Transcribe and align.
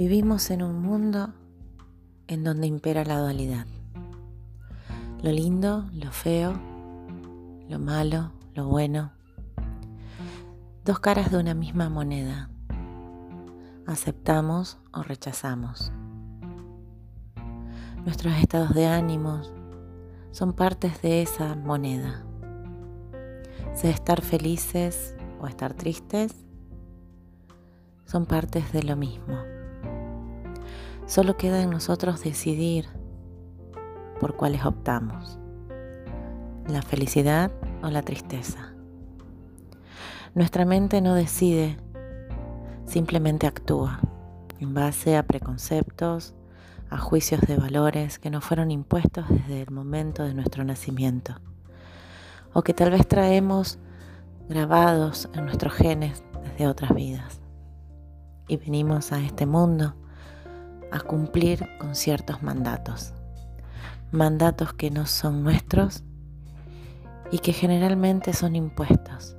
Vivimos 0.00 0.50
en 0.50 0.62
un 0.62 0.80
mundo 0.80 1.34
en 2.26 2.42
donde 2.42 2.66
impera 2.66 3.04
la 3.04 3.18
dualidad. 3.18 3.66
Lo 5.22 5.30
lindo, 5.30 5.90
lo 5.92 6.10
feo, 6.10 6.54
lo 7.68 7.78
malo, 7.78 8.32
lo 8.54 8.66
bueno. 8.66 9.12
Dos 10.86 11.00
caras 11.00 11.30
de 11.30 11.36
una 11.36 11.52
misma 11.52 11.90
moneda. 11.90 12.48
Aceptamos 13.86 14.78
o 14.90 15.02
rechazamos. 15.02 15.92
Nuestros 18.02 18.32
estados 18.36 18.72
de 18.72 18.86
ánimos 18.86 19.52
son 20.30 20.54
partes 20.54 21.02
de 21.02 21.20
esa 21.20 21.56
moneda. 21.56 22.24
Sea 23.74 23.90
estar 23.90 24.22
felices 24.22 25.14
o 25.42 25.46
estar 25.46 25.74
tristes, 25.74 26.34
son 28.06 28.24
partes 28.24 28.72
de 28.72 28.82
lo 28.82 28.96
mismo. 28.96 29.59
Solo 31.10 31.36
queda 31.36 31.60
en 31.60 31.70
nosotros 31.70 32.22
decidir 32.22 32.86
por 34.20 34.36
cuáles 34.36 34.64
optamos, 34.64 35.40
la 36.68 36.82
felicidad 36.82 37.50
o 37.82 37.90
la 37.90 38.02
tristeza. 38.02 38.74
Nuestra 40.36 40.64
mente 40.64 41.00
no 41.00 41.16
decide, 41.16 41.78
simplemente 42.86 43.48
actúa 43.48 43.98
en 44.60 44.72
base 44.72 45.16
a 45.16 45.24
preconceptos, 45.24 46.36
a 46.90 46.98
juicios 46.98 47.40
de 47.40 47.56
valores 47.56 48.20
que 48.20 48.30
nos 48.30 48.44
fueron 48.44 48.70
impuestos 48.70 49.28
desde 49.28 49.62
el 49.62 49.70
momento 49.72 50.22
de 50.22 50.34
nuestro 50.34 50.62
nacimiento, 50.62 51.34
o 52.52 52.62
que 52.62 52.72
tal 52.72 52.92
vez 52.92 53.04
traemos 53.08 53.80
grabados 54.48 55.28
en 55.34 55.46
nuestros 55.46 55.72
genes 55.72 56.22
desde 56.44 56.68
otras 56.68 56.94
vidas. 56.94 57.40
Y 58.46 58.58
venimos 58.58 59.10
a 59.10 59.18
este 59.18 59.44
mundo 59.44 59.96
a 60.92 61.00
cumplir 61.00 61.66
con 61.78 61.94
ciertos 61.94 62.42
mandatos, 62.42 63.12
mandatos 64.12 64.72
que 64.72 64.90
no 64.90 65.06
son 65.06 65.42
nuestros 65.42 66.02
y 67.30 67.38
que 67.38 67.52
generalmente 67.52 68.32
son 68.32 68.56
impuestos. 68.56 69.36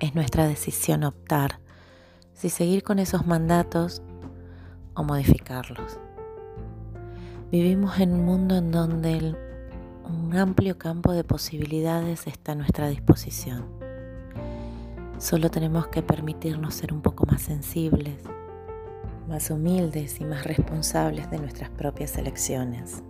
Es 0.00 0.14
nuestra 0.14 0.46
decisión 0.46 1.04
optar 1.04 1.60
si 2.34 2.50
seguir 2.50 2.82
con 2.82 2.98
esos 2.98 3.26
mandatos 3.26 4.02
o 4.94 5.04
modificarlos. 5.04 5.98
Vivimos 7.50 8.00
en 8.00 8.12
un 8.12 8.24
mundo 8.24 8.56
en 8.56 8.70
donde 8.70 9.36
un 10.04 10.36
amplio 10.36 10.78
campo 10.78 11.12
de 11.12 11.24
posibilidades 11.24 12.26
está 12.26 12.52
a 12.52 12.54
nuestra 12.56 12.88
disposición. 12.88 13.66
Solo 15.18 15.50
tenemos 15.50 15.86
que 15.86 16.02
permitirnos 16.02 16.74
ser 16.74 16.92
un 16.92 17.00
poco 17.00 17.26
más 17.26 17.42
sensibles, 17.42 18.16
más 19.32 19.50
humildes 19.50 20.20
y 20.20 20.26
más 20.26 20.44
responsables 20.44 21.30
de 21.30 21.38
nuestras 21.38 21.70
propias 21.70 22.18
elecciones. 22.18 23.02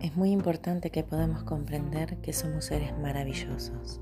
Es 0.00 0.16
muy 0.16 0.32
importante 0.32 0.90
que 0.90 1.04
podamos 1.04 1.44
comprender 1.44 2.16
que 2.16 2.32
somos 2.32 2.64
seres 2.64 2.92
maravillosos, 2.98 4.00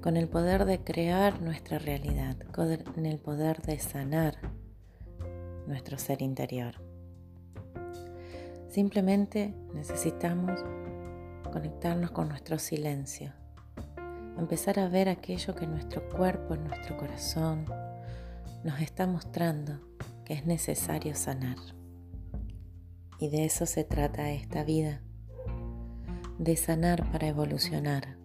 con 0.00 0.16
el 0.16 0.28
poder 0.28 0.64
de 0.64 0.78
crear 0.78 1.42
nuestra 1.42 1.80
realidad, 1.80 2.36
con 2.52 3.04
el 3.04 3.18
poder 3.18 3.62
de 3.62 3.80
sanar 3.80 4.36
nuestro 5.66 5.98
ser 5.98 6.22
interior. 6.22 6.76
Simplemente 8.68 9.52
necesitamos 9.74 10.64
conectarnos 11.52 12.12
con 12.12 12.28
nuestro 12.28 12.60
silencio, 12.60 13.32
empezar 14.38 14.78
a 14.78 14.88
ver 14.88 15.08
aquello 15.08 15.56
que 15.56 15.66
nuestro 15.66 16.08
cuerpo, 16.10 16.54
nuestro 16.54 16.96
corazón 16.96 17.66
nos 18.64 18.80
está 18.80 19.06
mostrando 19.06 19.80
que 20.24 20.34
es 20.34 20.46
necesario 20.46 21.14
sanar. 21.14 21.56
Y 23.18 23.28
de 23.28 23.44
eso 23.44 23.66
se 23.66 23.84
trata 23.84 24.30
esta 24.30 24.64
vida, 24.64 25.02
de 26.38 26.56
sanar 26.56 27.10
para 27.10 27.28
evolucionar. 27.28 28.16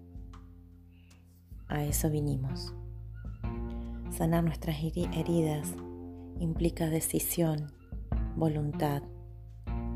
A 1.68 1.84
eso 1.84 2.10
vinimos. 2.10 2.74
Sanar 4.12 4.44
nuestras 4.44 4.78
heridas 4.78 5.74
implica 6.40 6.90
decisión, 6.90 7.74
voluntad 8.36 9.04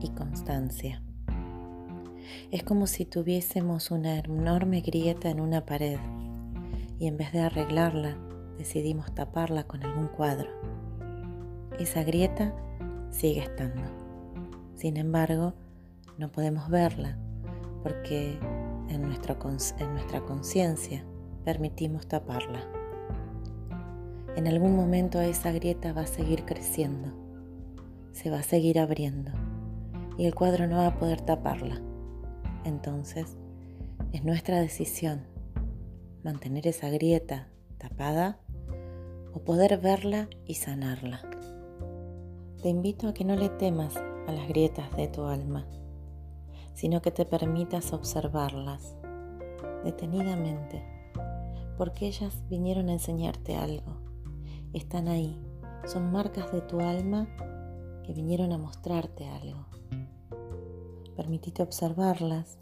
y 0.01 0.09
constancia. 0.09 1.03
Es 2.51 2.63
como 2.63 2.88
si 2.88 3.05
tuviésemos 3.05 3.91
una 3.91 4.17
enorme 4.19 4.81
grieta 4.81 5.29
en 5.29 5.39
una 5.39 5.66
pared 5.66 5.99
y 6.97 7.07
en 7.07 7.17
vez 7.17 7.31
de 7.31 7.41
arreglarla 7.41 8.17
decidimos 8.59 9.16
taparla 9.16 9.64
con 9.64 9.84
algún 9.84 10.09
cuadro. 10.09 10.50
Esa 11.80 12.03
grieta 12.03 12.53
sigue 13.09 13.40
estando. 13.40 13.81
Sin 14.75 14.97
embargo, 14.97 15.53
no 16.18 16.30
podemos 16.30 16.70
verla 16.70 17.18
porque 17.81 18.38
en, 18.90 18.96
en 18.96 19.02
nuestra 19.02 20.22
conciencia 20.25 21.06
permitimos 21.46 22.06
taparla. 22.08 22.59
En 24.36 24.46
algún 24.47 24.76
momento 24.76 25.22
esa 25.22 25.53
grieta 25.53 25.94
va 25.94 26.02
a 26.02 26.08
seguir 26.08 26.44
creciendo, 26.44 27.14
se 28.12 28.30
va 28.30 28.40
a 28.40 28.44
seguir 28.44 28.78
abriendo 28.78 29.31
y 30.18 30.26
el 30.26 30.36
cuadro 30.36 30.68
no 30.68 30.78
va 30.78 30.88
a 30.88 31.00
poder 31.00 31.22
taparla. 31.22 31.81
Entonces, 32.66 33.38
es 34.12 34.26
nuestra 34.26 34.59
decisión 34.59 35.22
mantener 36.24 36.68
esa 36.68 36.90
grieta 36.90 37.47
tapada 37.78 38.41
o 39.34 39.40
poder 39.40 39.78
verla 39.79 40.29
y 40.45 40.56
sanarla. 40.56 41.22
Te 42.62 42.69
invito 42.69 43.07
a 43.07 43.13
que 43.13 43.23
no 43.23 43.35
le 43.35 43.50
temas 43.50 43.95
a 43.95 44.31
las 44.31 44.47
grietas 44.47 44.95
de 44.95 45.07
tu 45.07 45.23
alma, 45.23 45.66
sino 46.73 47.01
que 47.01 47.12
te 47.12 47.25
permitas 47.25 47.94
observarlas 47.94 48.95
detenidamente, 49.84 50.84
porque 51.78 52.07
ellas 52.07 52.44
vinieron 52.50 52.90
a 52.90 52.94
enseñarte 52.94 53.56
algo. 53.56 53.97
Están 54.73 55.07
ahí, 55.07 55.40
son 55.85 56.11
marcas 56.11 56.51
de 56.51 56.61
tu 56.61 56.79
alma 56.79 57.28
que 58.03 58.13
vinieron 58.13 58.51
a 58.51 58.57
mostrarte 58.57 59.28
algo. 59.28 59.66
Permitite 61.16 61.63
observarlas, 61.63 62.59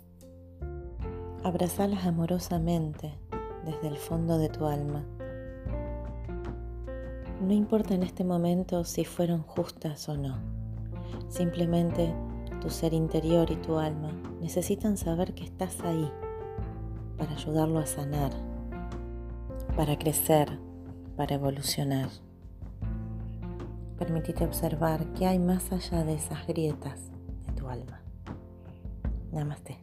abrazalas 1.43 2.05
amorosamente 2.05 3.13
desde 3.65 3.87
el 3.87 3.97
fondo 3.97 4.37
de 4.37 4.49
tu 4.49 4.65
alma. 4.65 5.05
No 7.41 7.53
importa 7.53 7.93
en 7.93 8.03
este 8.03 8.23
momento 8.23 8.83
si 8.83 9.05
fueron 9.05 9.43
justas 9.43 10.09
o 10.09 10.17
no, 10.17 10.37
simplemente 11.29 12.13
tu 12.61 12.69
ser 12.69 12.93
interior 12.93 13.51
y 13.51 13.55
tu 13.57 13.77
alma 13.77 14.11
necesitan 14.41 14.97
saber 14.97 15.33
que 15.33 15.43
estás 15.43 15.79
ahí 15.81 16.11
para 17.17 17.33
ayudarlo 17.33 17.79
a 17.79 17.85
sanar, 17.85 18.31
para 19.75 19.97
crecer, 19.97 20.59
para 21.15 21.35
evolucionar. 21.35 22.09
Permitite 23.97 24.43
observar 24.43 25.05
qué 25.13 25.27
hay 25.27 25.39
más 25.39 25.71
allá 25.71 26.03
de 26.03 26.15
esas 26.15 26.45
grietas 26.47 26.99
de 27.45 27.53
tu 27.53 27.67
alma. 27.67 28.01
Namaste. 29.31 29.77